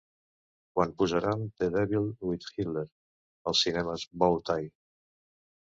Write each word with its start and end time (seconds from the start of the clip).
Quan 0.77 0.93
posaran 1.01 1.43
The 1.59 1.69
Devil 1.77 2.09
with 2.31 2.49
Hitler 2.57 2.87
als 3.53 3.63
cinemes 3.69 4.09
Bow 4.25 4.45
Tie 4.51 4.69